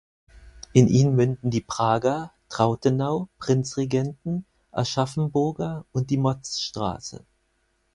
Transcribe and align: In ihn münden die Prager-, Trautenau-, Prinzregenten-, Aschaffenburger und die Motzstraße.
In 0.73 0.87
ihn 0.87 1.15
münden 1.15 1.51
die 1.51 1.61
Prager-, 1.61 2.31
Trautenau-, 2.49 3.27
Prinzregenten-, 3.37 4.45
Aschaffenburger 4.71 5.85
und 5.91 6.09
die 6.09 6.17
Motzstraße. 6.17 7.23